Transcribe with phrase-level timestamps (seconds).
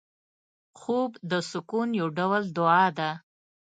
[0.79, 3.09] خوب د سکون یو ډول دعا ده